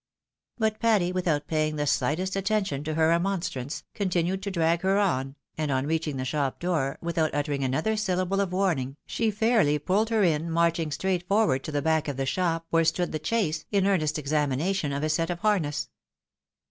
[0.57, 5.35] But Patty, without paying the slightest attention to her remonstrance, continued to drag her on,
[5.59, 10.09] and on reaching the shop door, without uttering another syllable of warning, she fairly pulled
[10.09, 13.65] her in, marching straight forward to the back of the shop, where stood the chase,
[13.71, 15.91] in earnest examination of a set of harness.